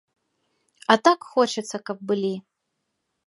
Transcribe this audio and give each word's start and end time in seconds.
А 0.93 0.95
так 1.07 1.27
хочацца, 1.35 1.77
каб 1.89 1.97
былі! 2.13 2.33